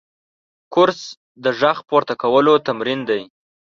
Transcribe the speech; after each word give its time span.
کورس 0.73 1.01
د 1.43 1.45
غږ 1.59 1.77
پورته 1.89 2.13
کولو 2.21 2.53
تمرین 2.67 2.99
دی. 3.09 3.21